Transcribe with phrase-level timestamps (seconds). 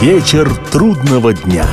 [0.00, 1.66] Вечер трудного дня.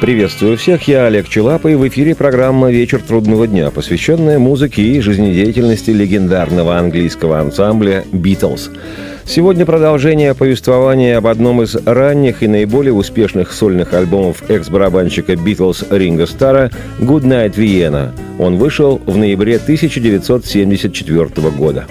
[0.00, 5.00] Приветствую всех, я Олег Челапа, и в эфире программа «Вечер трудного дня», посвященная музыке и
[5.00, 8.70] жизнедеятельности легендарного английского ансамбля «Битлз».
[9.24, 16.26] Сегодня продолжение повествования об одном из ранних и наиболее успешных сольных альбомов экс-барабанщика Битлз Ринга
[16.26, 18.10] Стара «Good Night Vienna».
[18.40, 21.86] Он вышел в ноябре 1974 года.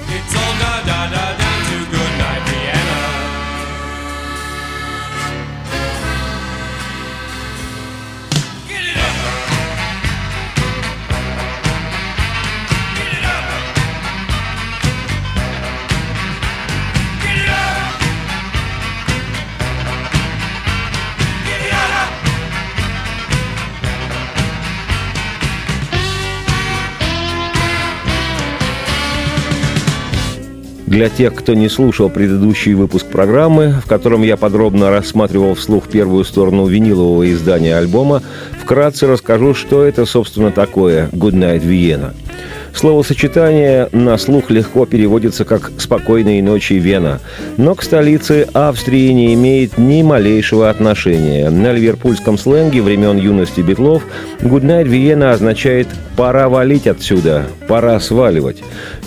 [30.92, 36.26] Для тех, кто не слушал предыдущий выпуск программы, в котором я подробно рассматривал вслух первую
[36.26, 38.22] сторону винилового издания альбома,
[38.62, 42.12] вкратце расскажу, что это, собственно, такое «Good Night Vienna».
[42.74, 47.20] Словосочетание на слух легко переводится как «спокойные ночи Вена»,
[47.56, 51.50] но к столице Австрии не имеет ни малейшего отношения.
[51.50, 54.04] На ливерпульском сленге времен юности Битлов
[54.42, 58.62] «Good Night Vienna» означает «пора валить отсюда», «пора сваливать».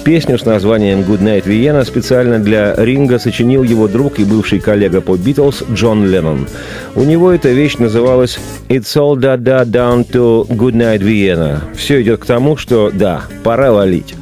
[0.04, 5.00] Песню с названием «Good Night Vienna» специально для Ринга сочинил его друг и бывший коллега
[5.00, 6.46] по Битлз Джон Леннон.
[6.94, 8.38] У него эта вещь называлась
[8.68, 11.60] «It's all da da down to Good Night Vienna».
[11.74, 14.14] Все идет к тому, что да, пора валить.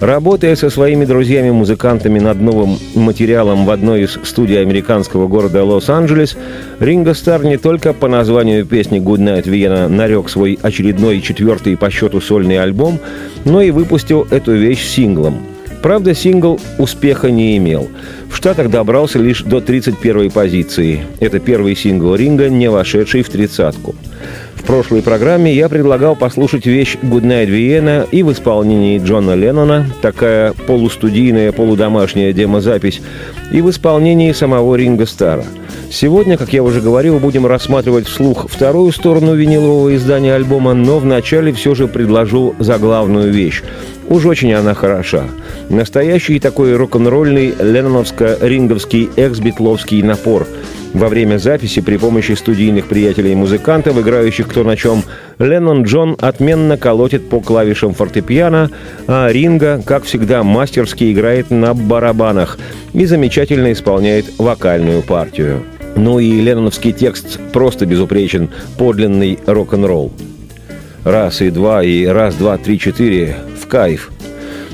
[0.00, 6.38] Работая со своими друзьями-музыкантами над новым материалом в одной из студий американского города Лос-Анджелес,
[6.78, 11.90] Ринго Стар не только по названию песни «Good Night Vienna» нарек свой очередной четвертый по
[11.90, 12.98] счету сольный альбом,
[13.44, 15.42] но и выпустил эту вещь синглом.
[15.82, 17.88] Правда, сингл успеха не имел.
[18.30, 21.04] В Штатах добрался лишь до 31 позиции.
[21.20, 23.94] Это первый сингл Ринга, не вошедший в тридцатку.
[24.60, 29.86] В прошлой программе я предлагал послушать вещь «Good Night Vienna» и в исполнении Джона Леннона,
[30.02, 33.00] такая полустудийная, полудомашняя демозапись,
[33.50, 35.44] и в исполнении самого Ринга Стара.
[35.90, 41.52] Сегодня, как я уже говорил, будем рассматривать вслух вторую сторону винилового издания альбома, но вначале
[41.52, 43.62] все же предложу заглавную вещь.
[44.10, 45.24] Уж очень она хороша.
[45.70, 50.46] Настоящий такой рок-н-ролльный ленноновско-ринговский экс-битловский напор–
[50.92, 55.04] во время записи при помощи студийных приятелей музыкантов, играющих кто на чем,
[55.38, 58.70] Леннон Джон отменно колотит по клавишам фортепиано,
[59.06, 62.58] а Ринга, как всегда, мастерски играет на барабанах
[62.92, 65.62] и замечательно исполняет вокальную партию.
[65.94, 70.12] Ну и ленноновский текст просто безупречен, подлинный рок-н-ролл.
[71.04, 73.36] Раз и два, и раз, два, три, четыре.
[73.70, 74.10] Кайф.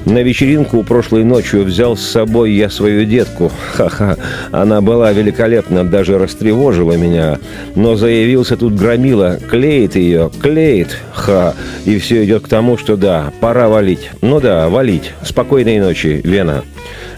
[0.06, 3.50] На вечеринку прошлой ночью взял с собой я свою детку.
[3.74, 4.16] Ха-ха,
[4.52, 7.38] она была великолепна, даже растревожила меня.
[7.74, 11.54] Но заявился тут громила, клеит ее, клеит, ха.
[11.84, 14.10] И все идет к тому, что да, пора валить.
[14.22, 15.12] Ну да, валить.
[15.22, 16.62] Спокойной ночи, Вена.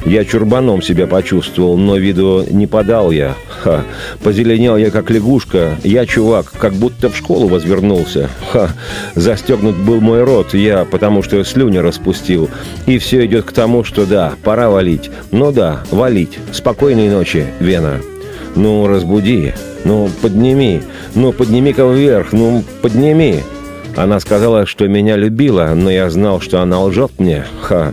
[0.05, 3.35] Я чурбаном себя почувствовал, но виду не подал я.
[3.63, 3.85] Ха.
[4.23, 5.77] Позеленел я, как лягушка.
[5.83, 8.31] Я, чувак, как будто в школу возвернулся.
[8.53, 8.71] Ха.
[9.15, 12.49] Застегнут был мой рот, я, потому что слюни распустил.
[12.87, 15.11] И все идет к тому, что да, пора валить.
[15.31, 16.39] Ну да, валить.
[16.53, 18.01] Спокойной ночи, Вена.
[18.55, 19.55] Ну, разбуди.
[19.85, 20.83] Ну, подними.
[21.15, 22.33] Ну, подними-ка вверх.
[22.33, 23.43] Ну, подними.
[23.99, 27.45] Она сказала, что меня любила, но я знал, что она лжет мне.
[27.61, 27.93] Ха.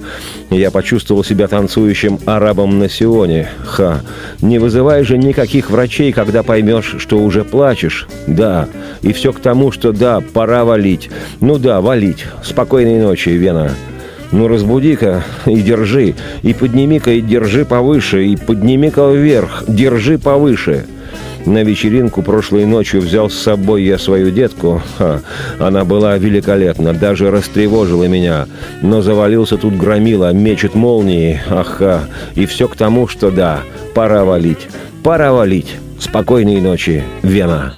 [0.51, 3.49] Я почувствовал себя танцующим арабом на Сионе.
[3.65, 4.01] Ха.
[4.39, 8.07] Не вызывай же никаких врачей, когда поймешь, что уже плачешь.
[8.27, 8.67] Да.
[9.01, 11.09] И все к тому, что да, пора валить.
[11.39, 12.25] Ну да, валить.
[12.43, 13.71] Спокойной ночи, Вена.
[14.31, 16.13] Ну, разбуди-ка и держи.
[16.43, 18.27] И подними-ка и держи повыше.
[18.27, 19.63] И подними-ка вверх.
[19.67, 20.85] Держи повыше.
[21.45, 24.81] На вечеринку прошлой ночью взял с собой я свою детку.
[24.97, 25.21] Ха,
[25.59, 28.47] она была великолепна, даже растревожила меня.
[28.81, 31.39] Но завалился тут громила, мечет молнии.
[31.47, 32.09] Аха.
[32.33, 33.59] И все к тому, что да,
[33.93, 34.67] пора валить.
[35.03, 35.75] Пора валить.
[35.99, 37.77] Спокойной ночи, Вена.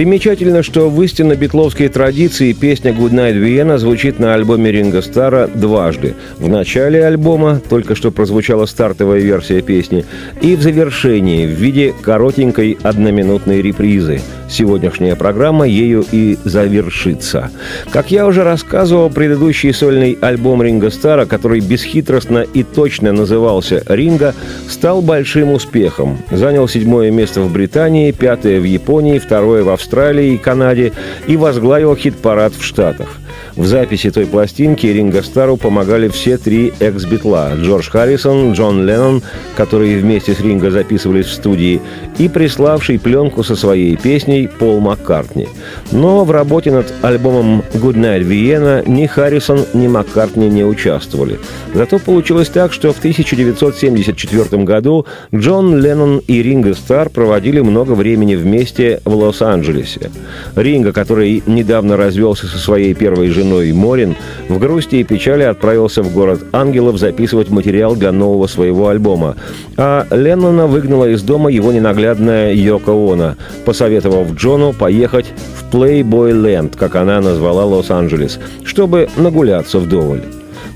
[0.00, 5.46] Примечательно, что в истинно битловской традиции песня «Good Night Vienna» звучит на альбоме Ринга Стара
[5.46, 6.14] дважды.
[6.38, 10.06] В начале альбома, только что прозвучала стартовая версия песни,
[10.40, 14.22] и в завершении в виде коротенькой одноминутной репризы.
[14.48, 17.50] Сегодняшняя программа ею и завершится.
[17.90, 24.34] Как я уже рассказывал, предыдущий сольный альбом Ринга Стара, который бесхитростно и точно назывался «Ринга»,
[24.66, 26.18] стал большим успехом.
[26.30, 29.89] Занял седьмое место в Британии, пятое в Японии, второе в Австралии
[30.34, 30.92] и Канаде
[31.26, 33.19] и возглавил хит-парад в Штатах.
[33.56, 39.22] В записи той пластинки Ринго Стару помогали все три экс-битла– Джордж Харрисон, Джон Леннон,
[39.56, 41.80] которые вместе с Ринго записывались в студии,
[42.18, 45.48] и приславший пленку со своей песней Пол Маккартни.
[45.92, 51.38] Но в работе над альбомом «Good Night Vienna» ни Харрисон, ни Маккартни не участвовали.
[51.74, 58.34] Зато получилось так, что в 1974 году Джон Леннон и Ринго Стар проводили много времени
[58.34, 60.10] вместе в Лос-Анджелесе.
[60.56, 64.16] Ринго, который недавно развелся со своей первой женой, женой Морин,
[64.48, 69.36] в грусти и печали отправился в город Ангелов записывать материал для нового своего альбома.
[69.76, 76.76] А Леннона выгнала из дома его ненаглядная Йоко Оно, посоветовав Джону поехать в Playboy Land,
[76.76, 80.22] как она назвала Лос-Анджелес, чтобы нагуляться вдоволь.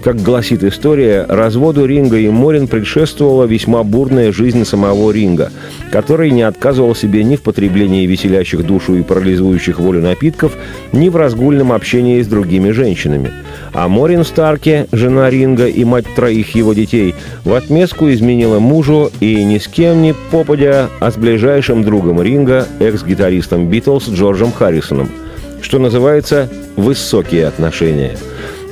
[0.04, 5.50] Как гласит история, разводу Ринга и Морин предшествовала весьма бурная жизнь самого Ринга,
[5.90, 10.58] который не отказывал себе ни в потреблении веселящих душу и парализующих волю напитков,
[10.92, 13.32] ни в разгульном общении с другими женщинами.
[13.72, 17.14] А Морин Старке, жена Ринга и мать троих его детей,
[17.44, 22.68] в отместку изменила мужу и ни с кем не попадя, а с ближайшим другом Ринга,
[22.78, 25.08] экс-гитаристом Битлз Джорджем Харрисоном,
[25.62, 28.18] что называется «высокие отношения».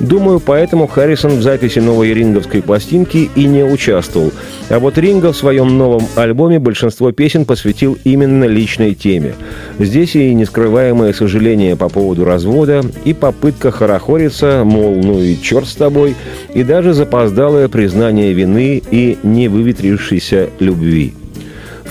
[0.00, 4.32] Думаю, поэтому Харрисон в записи новой ринговской пластинки и не участвовал.
[4.68, 9.34] А вот Ринго в своем новом альбоме большинство песен посвятил именно личной теме.
[9.78, 15.74] Здесь и нескрываемое сожаление по поводу развода, и попытка хорохориться, мол, ну и черт с
[15.74, 16.14] тобой,
[16.54, 21.14] и даже запоздалое признание вины и невыветрившейся любви.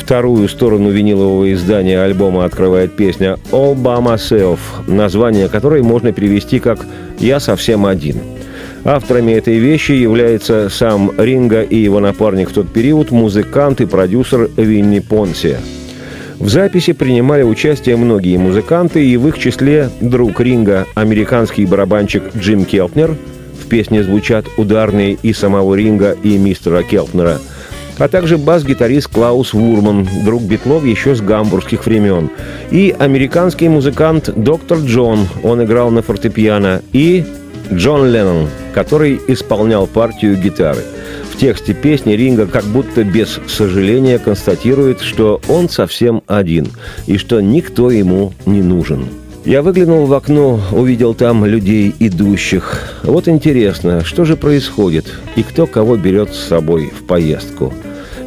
[0.01, 6.85] Вторую сторону винилового издания альбома открывает песня «All by Myself», название которой можно перевести как
[7.19, 8.17] «Я совсем один».
[8.83, 14.49] Авторами этой вещи является сам Ринга и его напарник в тот период, музыкант и продюсер
[14.57, 15.57] Винни Понси.
[16.39, 22.65] В записи принимали участие многие музыканты, и в их числе друг Ринга, американский барабанщик Джим
[22.65, 23.15] Келтнер.
[23.63, 27.37] В песне звучат ударные и самого Ринга, и мистера Келтнера–
[28.01, 32.31] а также бас-гитарист Клаус Вурман, друг Битлов еще с гамбургских времен,
[32.71, 37.23] и американский музыкант Доктор Джон, он играл на фортепиано, и
[37.71, 40.81] Джон Леннон, который исполнял партию гитары.
[41.31, 46.69] В тексте песни Ринга как будто без сожаления констатирует, что он совсем один
[47.05, 49.05] и что никто ему не нужен.
[49.45, 52.95] Я выглянул в окно, увидел там людей, идущих.
[53.03, 55.05] Вот интересно, что же происходит
[55.35, 57.73] и кто кого берет с собой в поездку.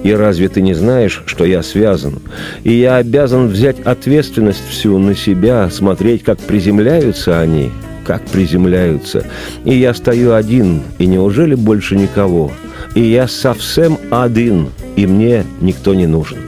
[0.05, 2.21] И разве ты не знаешь, что я связан?
[2.63, 7.71] И я обязан взять ответственность всю на себя, смотреть, как приземляются они,
[8.07, 9.27] как приземляются.
[9.65, 12.53] И я стою один, и неужели больше никого?
[12.95, 16.39] И я совсем один, и мне никто не нужен.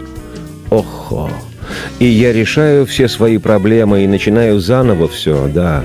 [0.69, 1.31] Охо!
[1.99, 5.83] И я решаю все свои проблемы и начинаю заново все, да.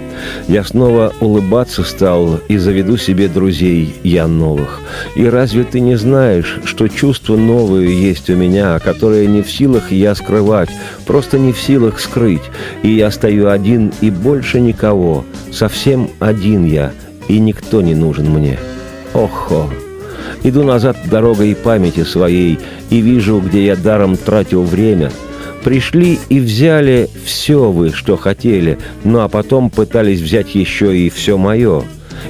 [0.47, 4.81] Я снова улыбаться стал и заведу себе друзей я новых.
[5.15, 9.91] И разве ты не знаешь, что чувства новые есть у меня, которые не в силах
[9.91, 10.69] я скрывать,
[11.05, 12.43] просто не в силах скрыть.
[12.83, 15.23] И я стою один и больше никого.
[15.51, 16.91] Совсем один я,
[17.29, 18.59] и никто не нужен мне.
[19.13, 19.69] Охо!
[20.43, 22.59] Иду назад дорогой памяти своей
[22.89, 25.11] и вижу, где я даром тратил время–
[25.63, 31.37] Пришли и взяли все вы, что хотели, ну а потом пытались взять еще и все
[31.37, 31.83] мое.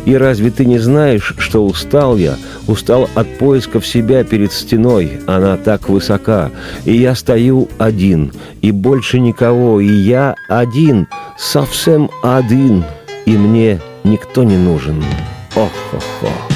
[0.05, 2.35] И разве ты не знаешь, что устал я?
[2.67, 6.51] Устал от поисков себя перед стеной, она так высока.
[6.85, 11.07] И я стою один, и больше никого, и я один,
[11.37, 12.83] совсем один,
[13.25, 15.03] и мне никто не нужен.
[15.55, 16.27] Ох-хо-хо.
[16.27, 16.50] Ain't got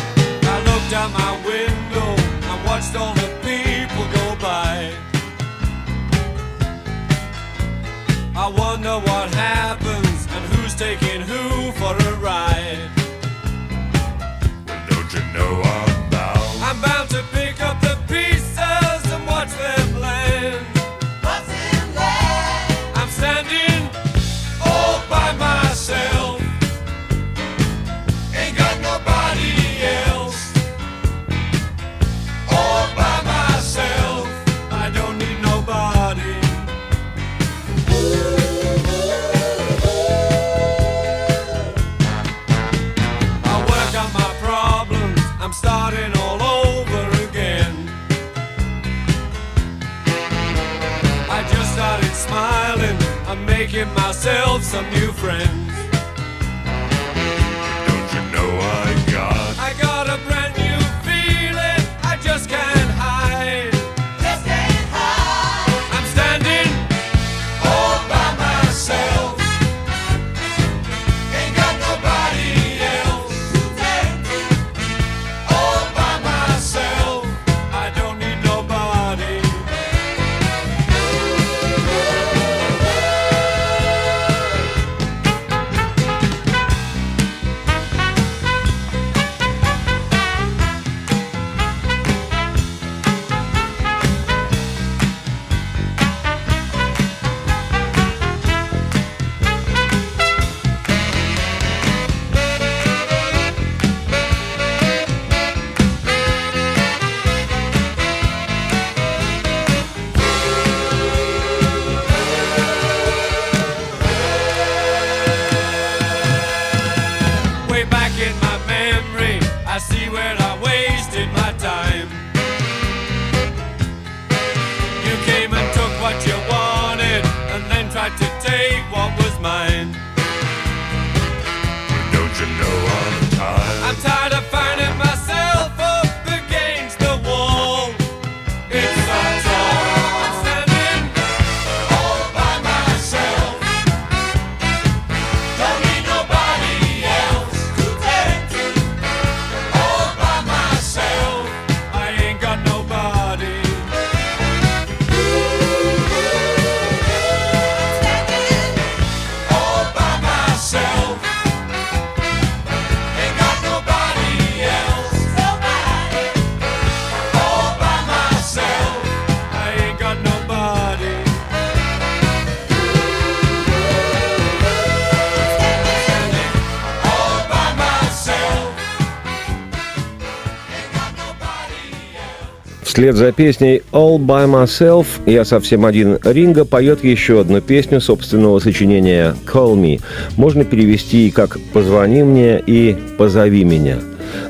[182.95, 188.59] Вслед за песней «All by myself» «Я совсем один» Ринга поет еще одну песню собственного
[188.59, 190.01] сочинения «Call me».
[190.37, 193.97] Можно перевести и как «Позвони мне» и «Позови меня».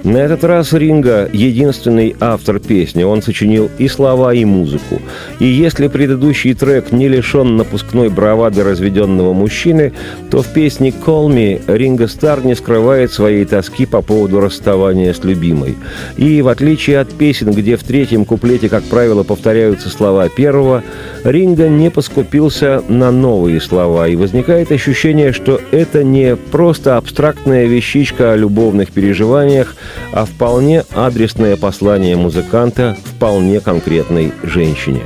[0.03, 3.03] На этот раз Ринга– единственный автор песни.
[3.03, 5.01] Он сочинил и слова, и музыку.
[5.39, 9.93] И если предыдущий трек не лишен напускной бравады разведенного мужчины,
[10.29, 15.23] то в песне «Call Me» Ринга Стар не скрывает своей тоски по поводу расставания с
[15.23, 15.75] любимой.
[16.17, 20.83] И в отличие от песен, где в третьем куплете, как правило, повторяются слова первого,
[21.23, 28.33] Ринга не поскупился на новые слова, и возникает ощущение, что это не просто абстрактная вещичка
[28.33, 29.74] о любовных переживаниях,
[30.11, 35.01] а вполне адресное послание музыканта вполне конкретной женщине.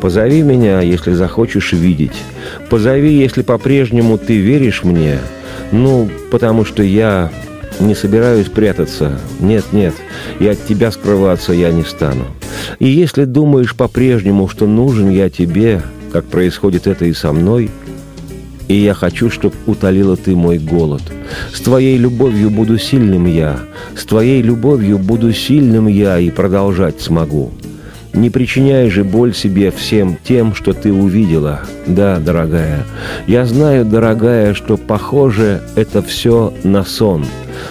[0.00, 2.22] Позови меня, если захочешь видеть.
[2.68, 5.18] Позови, если по-прежнему ты веришь мне.
[5.72, 7.30] Ну, потому что я
[7.80, 9.18] не собираюсь прятаться.
[9.40, 9.94] Нет, нет,
[10.40, 12.26] и от тебя скрываться я не стану.
[12.78, 15.82] И если думаешь по-прежнему, что нужен я тебе,
[16.12, 17.70] как происходит это и со мной,
[18.68, 21.02] и я хочу, чтобы утолила ты мой голод.
[21.52, 23.58] С твоей любовью буду сильным я,
[23.96, 27.52] с твоей любовью буду сильным я и продолжать смогу.
[28.14, 31.62] Не причиняй же боль себе всем тем, что ты увидела.
[31.86, 32.84] Да, дорогая,
[33.26, 37.26] я знаю, дорогая, что похоже это все на сон.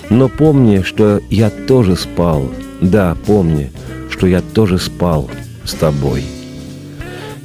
[0.09, 2.51] Но помни, что я тоже спал.
[2.81, 3.71] Да, помни,
[4.09, 5.29] что я тоже спал
[5.63, 6.23] с тобой.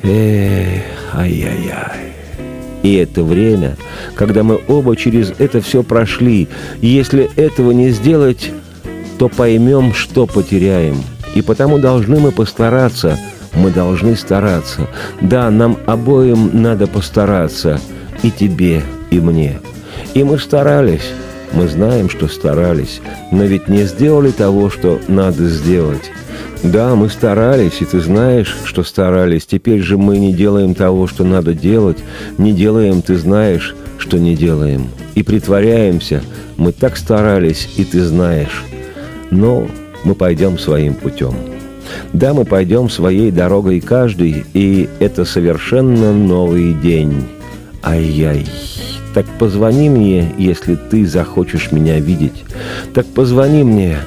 [0.03, 0.83] Эх,
[1.15, 2.08] ай-яй-яй.
[2.83, 3.77] И это время,
[4.15, 6.49] когда мы оба через это все прошли.
[6.81, 8.51] И если этого не сделать,
[9.19, 11.03] то поймем, что потеряем.
[11.35, 13.19] И потому должны мы постараться.
[13.55, 14.89] Мы должны стараться.
[15.21, 17.81] Да, нам обоим надо постараться.
[18.23, 19.61] И тебе, и мне.
[20.15, 21.13] И мы старались.
[21.53, 23.01] Мы знаем, что старались.
[23.33, 26.11] Но ведь не сделали того, что надо сделать.
[26.63, 29.47] Да, мы старались, и ты знаешь, что старались.
[29.47, 31.99] Теперь же мы не делаем того, что надо делать.
[32.37, 34.89] Не делаем, ты знаешь, что не делаем.
[35.15, 36.23] И притворяемся.
[36.57, 38.65] Мы так старались, и ты знаешь.
[39.31, 39.69] Но
[40.03, 41.35] мы пойдем своим путем.
[42.13, 47.25] Да, мы пойдем своей дорогой каждый, и это совершенно новый день.
[47.83, 48.47] Ай-яй.
[49.15, 52.45] Так позвони мне, если ты захочешь меня видеть.
[52.95, 53.99] Так позвони мне,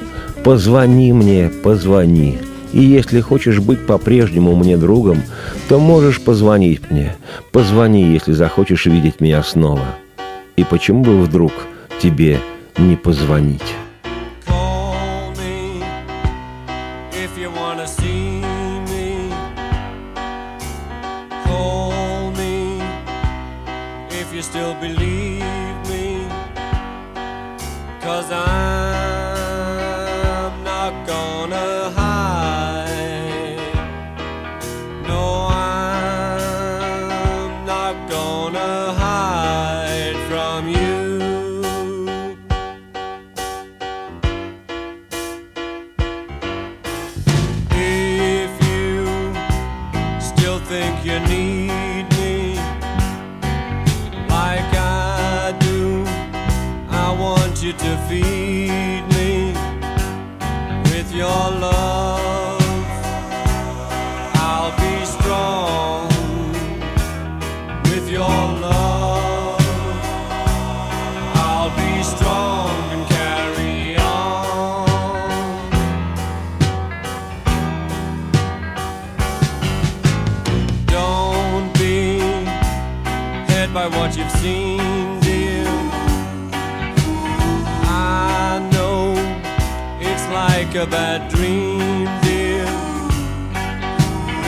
[0.43, 2.39] Позвони мне, позвони.
[2.73, 5.21] И если хочешь быть по-прежнему мне другом,
[5.69, 7.15] то можешь позвонить мне.
[7.51, 9.85] Позвони, если захочешь видеть меня снова.
[10.55, 11.51] И почему бы вдруг
[12.01, 12.39] тебе
[12.77, 13.75] не позвонить?
[24.41, 25.10] still believe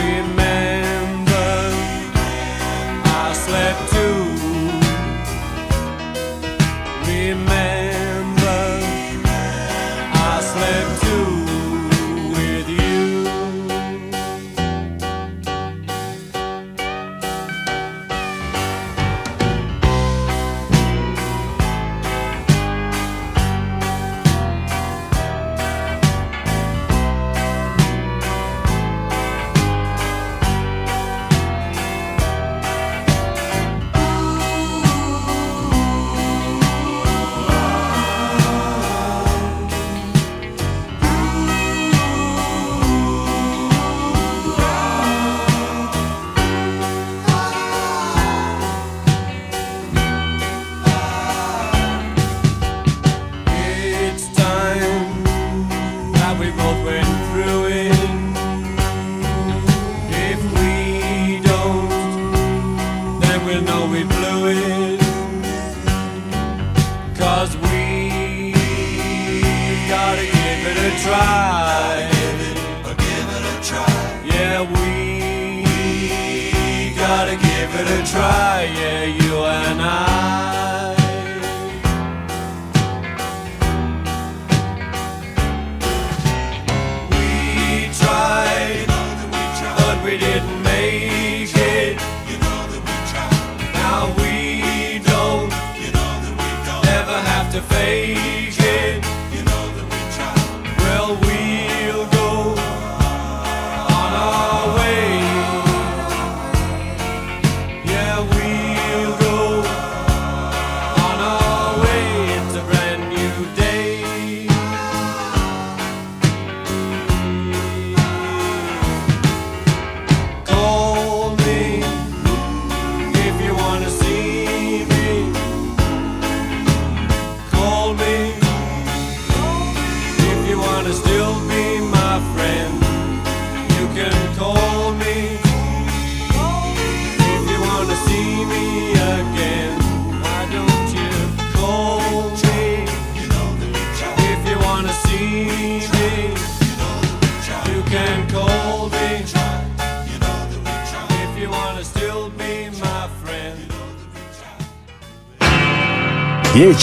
[0.03, 0.52] we.
[78.63, 79.72] Yeah, you and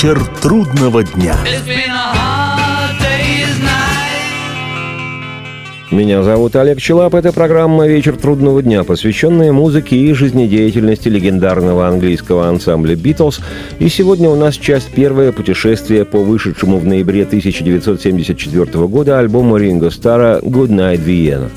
[0.03, 1.37] Вечер трудного дня.
[5.91, 7.15] Меня зовут Олег Челап.
[7.15, 13.41] Это программа «Вечер трудного дня», посвященная музыке и жизнедеятельности легендарного английского ансамбля «Битлз».
[13.79, 19.91] И сегодня у нас часть первая путешествия по вышедшему в ноябре 1974 года альбому Ринго
[19.91, 21.51] Стара «Good Night Vienna».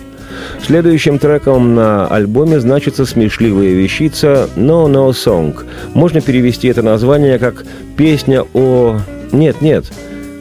[0.65, 5.55] Следующим треком на альбоме значится смешливая вещица «No No Song».
[5.93, 7.65] Можно перевести это название как
[7.97, 8.99] «Песня о...»
[9.31, 9.85] Нет, нет.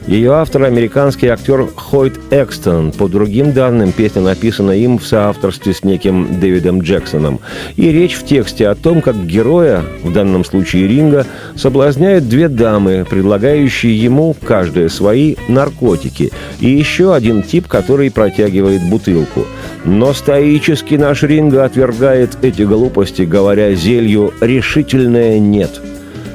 [0.08, 2.90] Ее автор– американский актер Хойт Экстон.
[2.90, 7.38] По другим данным, песня написана им в соавторстве с неким Дэвидом Джексоном.
[7.76, 13.06] И речь в тексте о том, как героя, в данном случае Ринга, соблазняют две дамы,
[13.08, 16.32] предлагающие ему, каждая свои, наркотики.
[16.58, 19.46] И еще один тип, который протягивает бутылку.
[19.84, 25.80] Но стоически наш Ринга отвергает эти глупости, говоря зелью «решительное нет».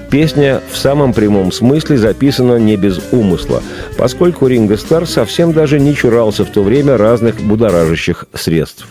[0.09, 3.61] Песня в самом прямом смысле записана не без умысла,
[3.97, 8.87] поскольку Ринго Стар совсем даже не чурался в то время разных будоражащих средств.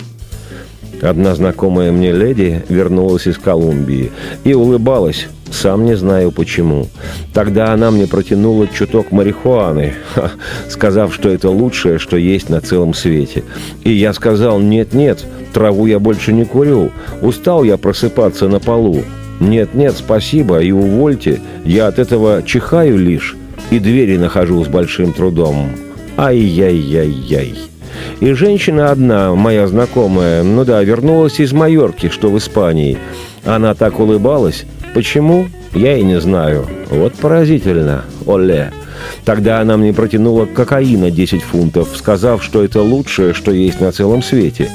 [1.03, 4.11] Одна знакомая мне леди вернулась из Колумбии
[4.45, 6.89] и улыбалась, Сам не знаю почему.
[7.33, 10.33] Тогда она мне протянула чуток марихуаны, ха,
[10.69, 13.45] сказав, что это лучшее, что есть на целом свете.
[13.85, 16.91] И я сказал, нет-нет, траву я больше не курю.
[17.23, 19.03] Устал я просыпаться на полу.
[19.41, 23.37] Нет-нет, спасибо и увольте, я от этого чихаю лишь
[23.71, 25.71] и двери нахожу с большим трудом.
[26.17, 27.55] Ай-яй-яй-яй.
[28.21, 32.99] И женщина одна, моя знакомая, ну да, вернулась из Майорки, что в Испании.
[33.45, 34.65] Она так улыбалась.
[34.95, 35.49] Почему?
[35.75, 36.67] Я и не знаю.
[36.91, 38.05] Вот поразительно.
[38.27, 38.73] Оле.
[39.25, 44.23] Тогда она мне протянула кокаина 10 фунтов, сказав, что это лучшее, что есть на целом
[44.23, 44.71] свете.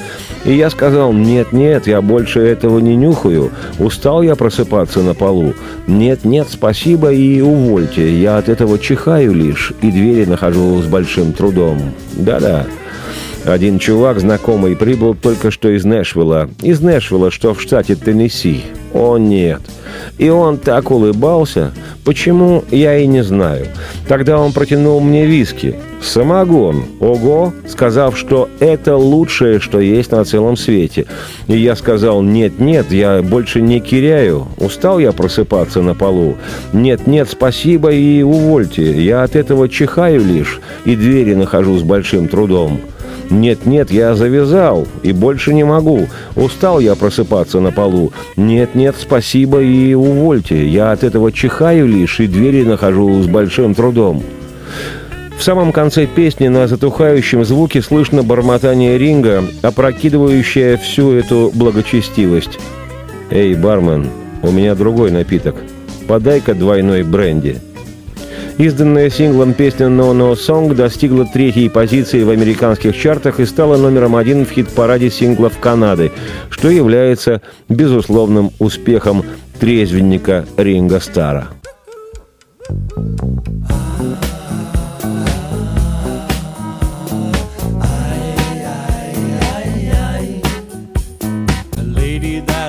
[0.45, 3.51] И я сказал, нет-нет, я больше этого не нюхаю.
[3.79, 5.53] Устал я просыпаться на полу.
[5.87, 8.19] Нет-нет, спасибо и увольте.
[8.19, 11.93] Я от этого чихаю лишь и двери нахожу с большим трудом.
[12.13, 12.65] Да-да.
[13.45, 16.49] Один чувак, знакомый, прибыл только что из Нэшвилла.
[16.61, 18.61] Из Нэшвилла, что в штате Теннесси.
[18.93, 19.61] О, нет.
[20.19, 21.71] И он так улыбался.
[22.05, 23.67] Почему, я и не знаю.
[24.07, 25.75] Тогда он протянул мне виски.
[26.01, 26.85] Самогон.
[26.99, 31.07] Ого, сказав, что это лучшее, что есть на целом свете.
[31.47, 34.47] И я сказал, нет-нет, я больше не киряю.
[34.57, 36.37] Устал я просыпаться на полу.
[36.73, 39.01] Нет-нет, спасибо и увольте.
[39.01, 42.81] Я от этого чихаю лишь и двери нахожу с большим трудом.
[43.31, 46.07] Нет-нет, я завязал и больше не могу.
[46.35, 48.11] Устал я просыпаться на полу.
[48.35, 50.67] Нет-нет, спасибо и увольте.
[50.67, 54.21] Я от этого чихаю лишь и двери нахожу с большим трудом.
[55.37, 62.59] В самом конце песни на затухающем звуке слышно бормотание ринга, опрокидывающее всю эту благочестивость.
[63.31, 64.09] «Эй, бармен,
[64.43, 65.55] у меня другой напиток.
[66.05, 67.61] Подай-ка двойной бренди».
[68.61, 74.15] Изданная синглом песня «No No Song» достигла третьей позиции в американских чартах и стала номером
[74.15, 76.11] один в хит-параде синглов Канады,
[76.51, 79.25] что является безусловным успехом
[79.59, 81.47] трезвенника Ринга Стара.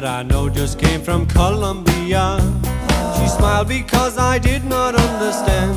[0.05, 2.39] I know just came from Colombia.
[3.37, 5.75] Smiled because I did not understand.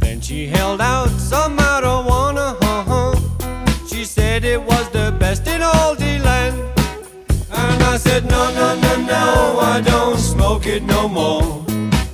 [0.00, 2.56] Then she held out some marijuana.
[2.62, 3.14] huh
[3.86, 6.56] She said it was the best in all the land.
[7.50, 11.64] And I said, No, no, no, no, I don't smoke it no more.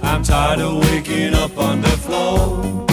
[0.02, 2.86] I'm tired of waking up on the floor.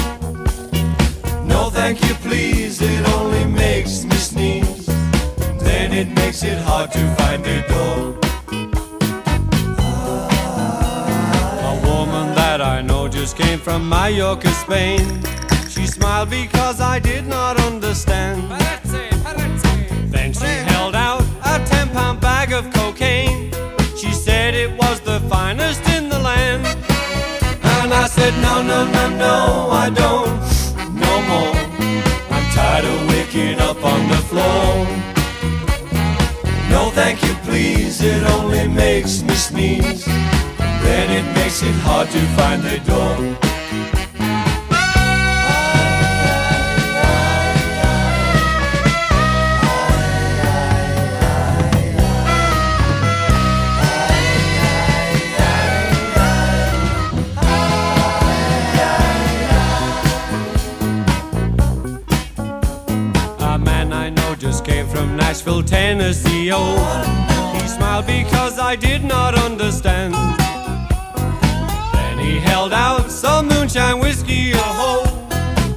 [1.45, 4.85] No, thank you, please, it only makes me sneeze.
[5.59, 8.32] Then it makes it hard to find a door.
[12.63, 15.21] I know just came from Mallorca, Spain.
[15.67, 18.49] She smiled because I did not understand.
[20.09, 23.51] Then she held out a 10 pound bag of cocaine.
[23.97, 26.65] She said it was the finest in the land.
[27.63, 30.39] And I said, No, no, no, no, I don't,
[30.95, 31.55] no more.
[32.31, 34.87] I'm tired of waking up on the floor.
[36.69, 40.07] No, thank you, please, it only makes me sneeze.
[40.93, 43.17] Then it makes it hard to find the door.
[63.39, 66.51] A man I know just came from Nashville, Tennessee.
[66.53, 70.42] Oh, he smiled because I did not understand.
[72.49, 74.51] Held out some moonshine whiskey.
[74.55, 75.03] Oh,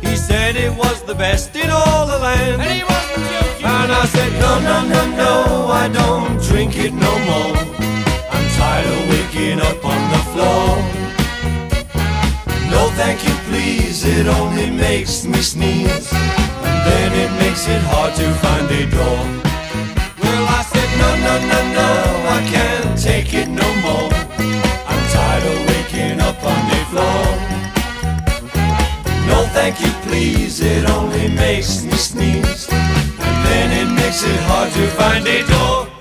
[0.03, 2.61] he said it was the best in all the land.
[2.63, 3.67] And he wasn't joking.
[3.67, 5.33] And I said, No, no, no, no,
[5.83, 7.57] I don't drink it no more.
[8.35, 10.67] I'm tired of waking up on the floor.
[12.71, 16.13] No, thank you, please, it only makes me sneeze.
[16.13, 19.21] And then it makes it hard to find a door.
[20.23, 21.91] Well, I said, no, no, no, no,
[22.37, 24.11] I can't take it no more.
[26.43, 27.27] The floor.
[29.27, 32.69] No, thank you, please, it only makes me sneeze.
[32.71, 35.96] And then it makes it hard to find a door.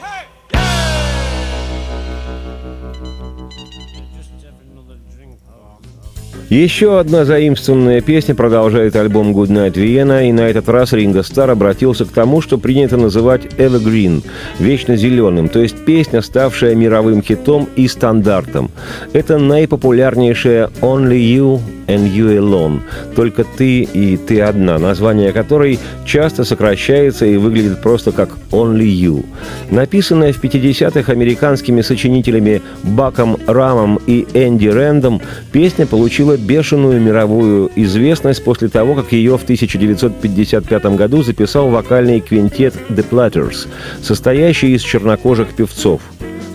[6.56, 11.50] Еще одна заимствованная песня продолжает альбом Good Night Vienna, и на этот раз Ринго Стар
[11.50, 14.24] обратился к тому, что принято называть evergreen,
[14.58, 18.72] вечно зеленым, то есть песня, ставшая мировым хитом и стандартом.
[19.12, 22.80] Это наипопулярнейшая Only You and You Alone,
[23.16, 29.26] только ты и ты одна, название которой часто сокращается и выглядит просто как Only You.
[29.72, 38.44] Написанная в 50-х американскими сочинителями Баком Рамом и Энди Рэндом, песня получила бешеную мировую известность
[38.44, 43.68] после того, как ее в 1955 году записал вокальный квинтет The Platters,
[44.02, 46.02] состоящий из чернокожих певцов.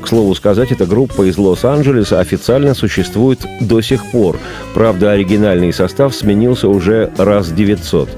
[0.03, 4.39] К слову сказать, эта группа из Лос-Анджелеса официально существует до сих пор.
[4.73, 8.09] Правда, оригинальный состав сменился уже раз 900.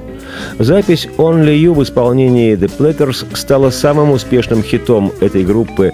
[0.58, 5.92] Запись «Only You» в исполнении The Platters стала самым успешным хитом этой группы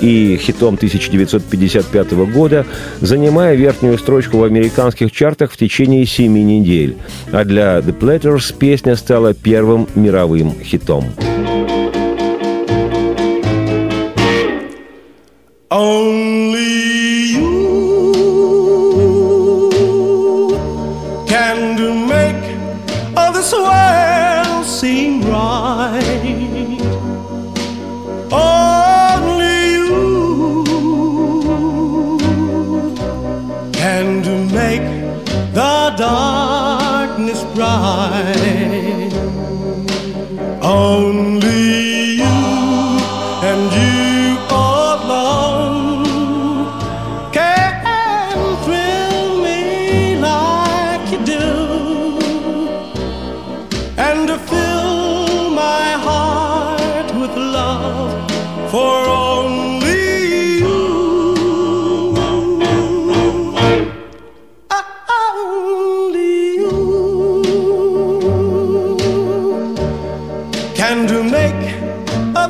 [0.00, 2.66] и хитом 1955 года,
[3.00, 6.96] занимая верхнюю строчку в американских чартах в течение семи недель.
[7.32, 11.04] А для The Platters песня стала первым мировым хитом.
[15.68, 16.25] Only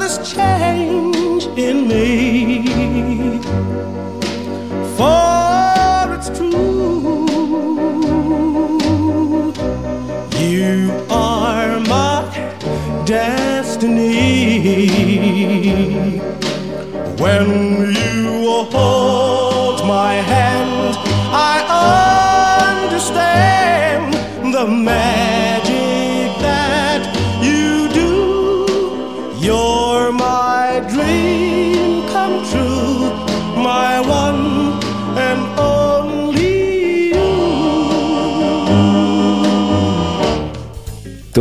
[0.07, 0.56] this chair.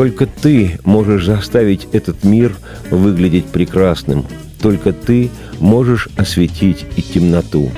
[0.05, 2.55] Только ты можешь заставить этот мир
[2.91, 4.23] выглядеть прекрасным.
[4.61, 7.71] Только ты можешь осветить и темноту.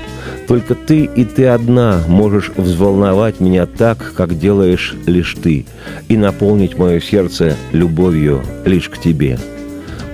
[0.46, 5.64] Только ты и ты одна можешь взволновать меня так, как делаешь лишь ты,
[6.08, 9.38] и наполнить мое сердце любовью лишь к тебе.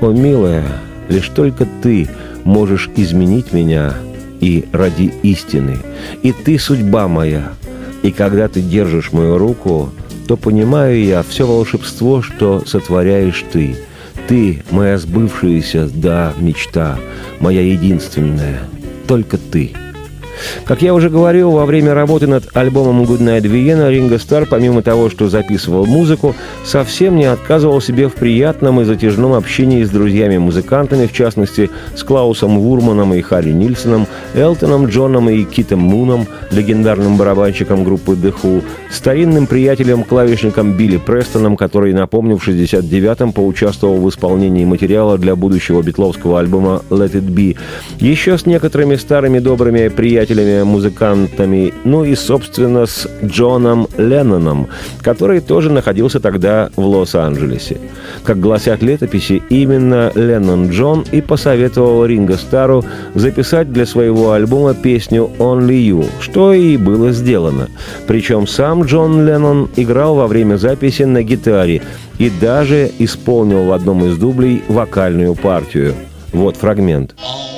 [0.00, 0.64] О, милая,
[1.08, 2.08] лишь только ты
[2.44, 3.92] можешь изменить меня
[4.38, 5.78] и ради истины.
[6.22, 7.54] И ты судьба моя.
[8.04, 9.90] И когда ты держишь мою руку,
[10.26, 13.76] то понимаю я все волшебство, что сотворяешь ты.
[14.28, 16.98] Ты– моя сбывшаяся, да, мечта,
[17.40, 18.60] моя единственная.
[19.06, 19.72] Только ты.
[20.64, 24.82] Как я уже говорил, во время работы над альбомом Good Night Vienna Ринго Стар, помимо
[24.82, 31.06] того, что записывал музыку, совсем не отказывал себе в приятном и затяжном общении с друзьями-музыкантами,
[31.06, 37.84] в частности, с Клаусом Вурманом и Харри Нильсоном, Элтоном Джоном и Китом Муном, легендарным барабанщиком
[37.84, 45.18] группы The Who, старинным приятелем-клавишником Билли Престоном, который, напомню, в 69-м поучаствовал в исполнении материала
[45.18, 47.56] для будущего битловского альбома Let It Be,
[47.98, 50.23] еще с некоторыми старыми добрыми приятелями,
[50.64, 54.68] музыкантами, ну и, собственно, с Джоном Ленноном,
[55.02, 57.78] который тоже находился тогда в Лос-Анджелесе.
[58.24, 62.84] Как гласят летописи, именно Леннон Джон и посоветовал Ринго Стару
[63.14, 67.68] записать для своего альбома песню «Only You», что и было сделано.
[68.06, 71.82] Причем сам Джон Леннон играл во время записи на гитаре
[72.18, 75.94] и даже исполнил в одном из дублей вокальную партию.
[76.32, 77.14] Вот фрагмент.
[77.18, 77.53] Only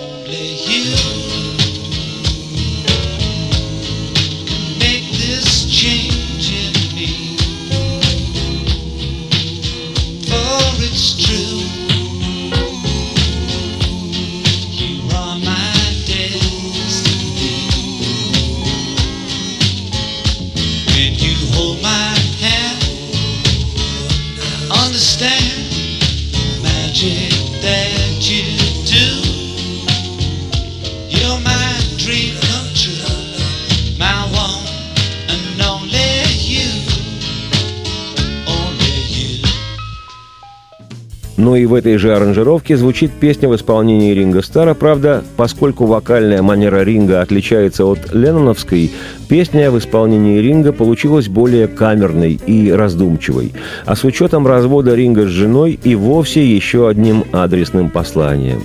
[41.47, 46.43] Ну и в этой же аранжировке звучит песня в исполнении Ринга Стара, правда, поскольку вокальная
[46.43, 48.91] манера Ринга отличается от ленноновской,
[49.29, 53.53] песня в исполнении Ринга получилась более камерной и раздумчивой.
[53.85, 58.62] А с учетом развода Ринга с женой и вовсе еще одним адресным посланием.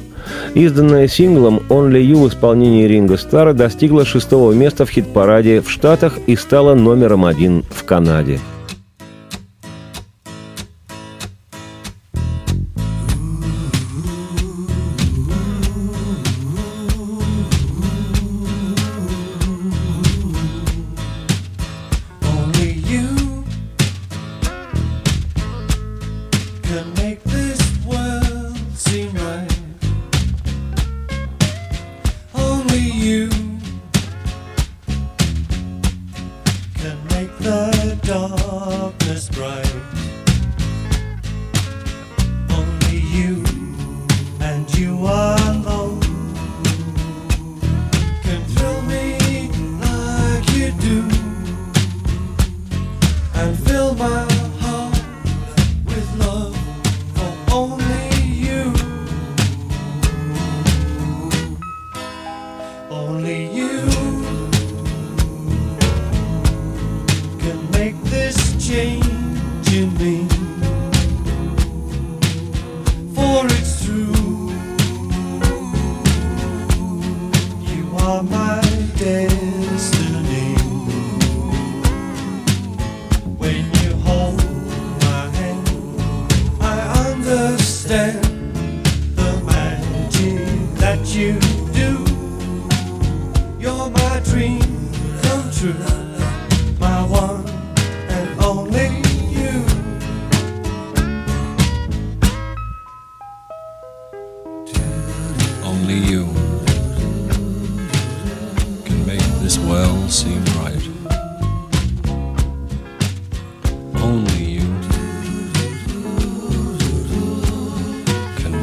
[0.53, 6.17] Изданная синглом «Only You» в исполнении Ринга Стара достигла шестого места в хит-параде в Штатах
[6.27, 8.39] и стала номером один в Канаде.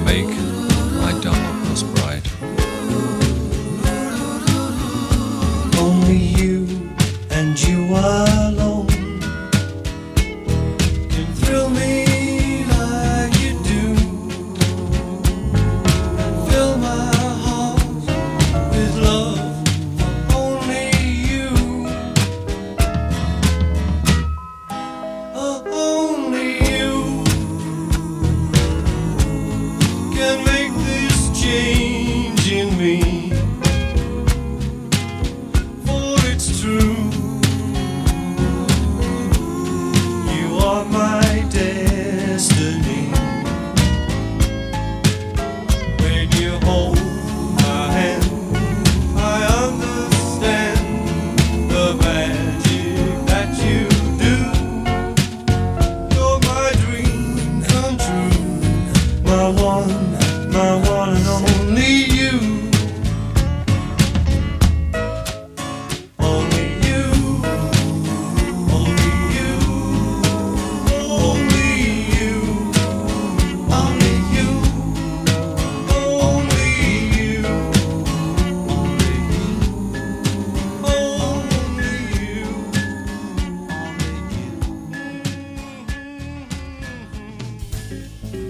[0.09, 0.48] Make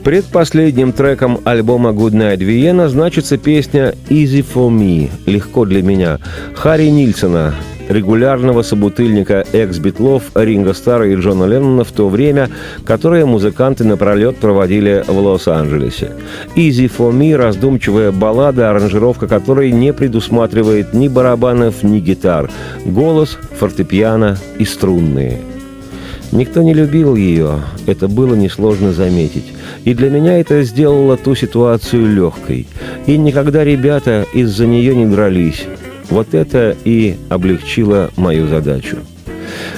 [0.09, 6.19] Предпоследним треком альбома Goodnight Vienna значится песня «Easy for Me»– «Легко для меня»
[6.55, 7.53] Харри Нильсона,
[7.91, 12.49] регулярного собутыльника экс-битлов Ринга Стара и Джона Леннона в то время,
[12.87, 16.13] которое музыканты напролет проводили в Лос-Анджелесе.
[16.57, 22.51] «Easy for Me»– раздумчивая баллада, аранжировка которой не предусматривает ни барабанов, ни гитар.
[22.87, 25.43] Голос, фортепиано и струнные–
[26.31, 29.47] Никто не любил ее, это было несложно заметить.
[29.85, 32.67] И для меня это сделало ту ситуацию легкой.
[33.07, 35.65] И никогда ребята из-за нее не дрались.
[36.11, 38.99] Вот это и облегчило мою задачу.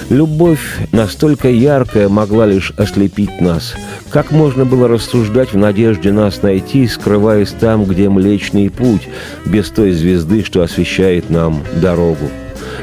[0.09, 0.59] Любовь
[0.91, 3.73] настолько яркая могла лишь ослепить нас.
[4.09, 9.07] Как можно было рассуждать в надежде нас найти, скрываясь там, где Млечный Путь,
[9.45, 12.29] без той звезды, что освещает нам дорогу?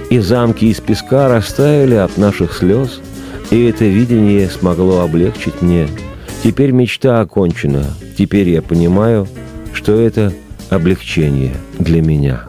[0.09, 3.01] И замки из песка растаяли от наших слез–
[3.51, 5.89] и это видение смогло облегчить мне.
[6.43, 7.85] Теперь мечта окончена.
[8.17, 9.27] Теперь я понимаю,
[9.73, 10.33] что это
[10.71, 12.45] облегчение для меня.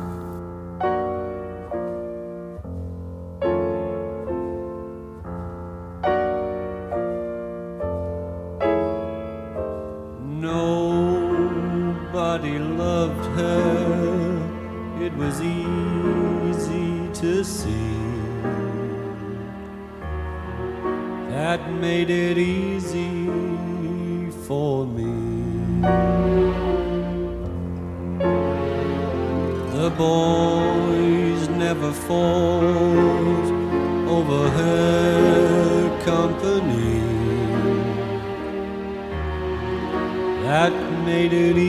[41.29, 41.68] do do do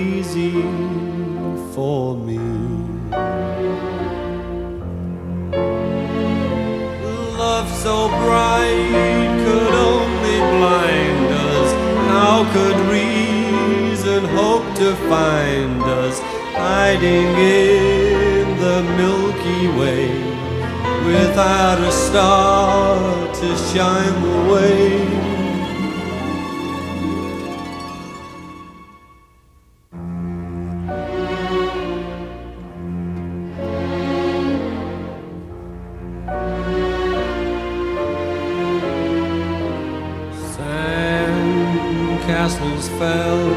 [40.71, 43.51] Sand castles fell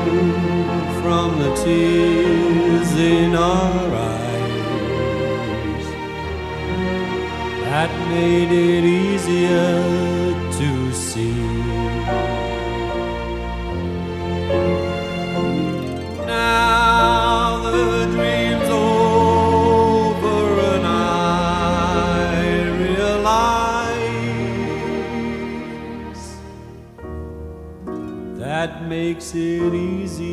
[1.02, 5.86] from the tears in our eyes.
[7.66, 10.23] That made it easier
[29.14, 30.33] makes it easy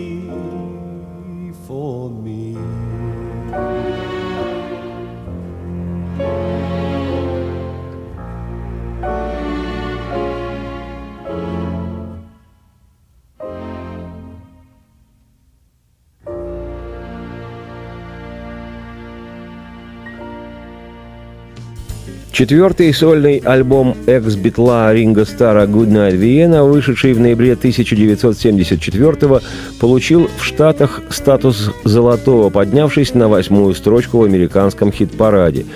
[22.41, 29.41] Четвертый сольный альбом экс-битла Ринга Стара «Good Night Vienna», вышедший в ноябре 1974
[29.79, 35.67] получил в Штатах статус золотого, поднявшись на восьмую строчку в американском хит-параде.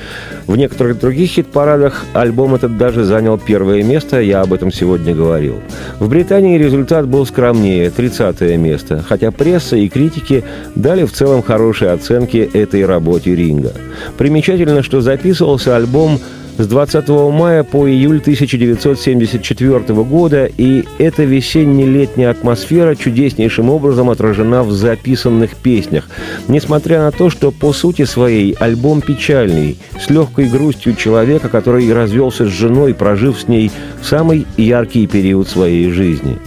[0.46, 5.56] В некоторых других хит-парадах альбом этот даже занял первое место, я об этом сегодня говорил.
[6.00, 10.42] В Британии результат был скромнее, 30 место, хотя пресса и критики
[10.74, 13.72] дали в целом хорошие оценки этой работе Ринга.
[14.16, 16.18] Примечательно, что записывался альбом
[16.58, 24.72] с 20 мая по июль 1974 года, и эта весенне-летняя атмосфера чудеснейшим образом отражена в
[24.72, 26.08] записанных песнях.
[26.48, 32.46] Несмотря на то, что по сути своей альбом печальный, с легкой грустью человека, который развелся
[32.46, 33.70] с женой, прожив с ней
[34.02, 36.38] самый яркий период своей жизни.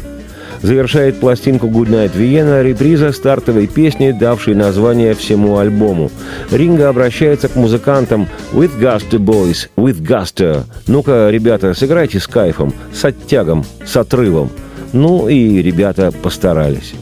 [0.62, 6.12] Завершает пластинку Good Night Vienna реприза стартовой песни, давшей название всему альбому.
[6.51, 10.64] Ринга обращается к музыкантам «With gusto, boys, with gusto».
[10.88, 14.49] Ну-ка, ребята, сыграйте с кайфом, с оттягом, с отрывом.
[14.93, 16.93] Ну и ребята постарались.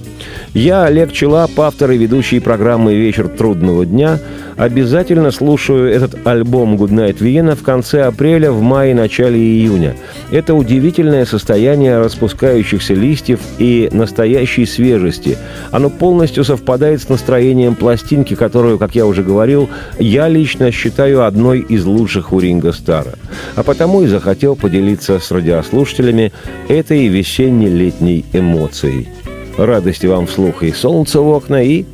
[0.55, 4.19] Я, Олег Челап, автор и ведущий программы «Вечер трудного дня»,
[4.55, 9.97] обязательно слушаю этот альбом «Good Night Vienna» в конце апреля, в мае, начале июня.
[10.31, 15.37] Это удивительное состояние распускающихся листьев и настоящей свежести.
[15.71, 21.59] Оно полностью совпадает с настроением пластинки, которую, как я уже говорил, я лично считаю одной
[21.59, 23.15] из лучших у Ринга Стара.
[23.55, 26.31] А потому и захотел поделиться с радиослушателями
[26.69, 29.09] этой весенне-летней эмоцией.
[29.57, 31.85] Радости вам вслух и солнца в окна, и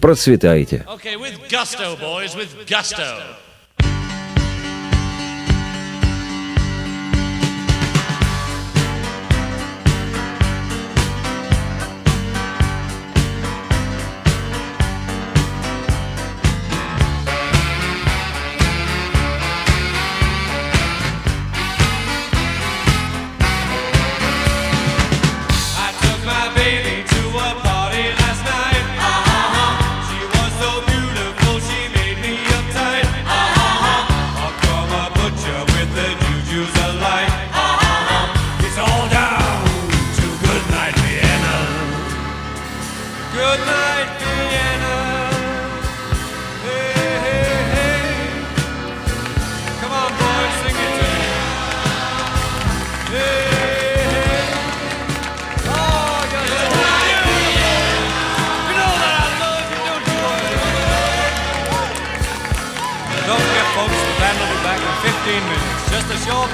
[0.00, 0.86] процветайте.
[0.88, 3.02] Okay, with gusto, boys, with gusto.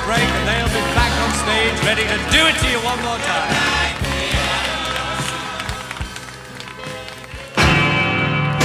[0.09, 3.20] Break, and they'll be back on stage ready to do it to you one more
[3.28, 3.52] time.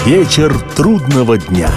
[0.05, 1.69] Вечер трудного дня.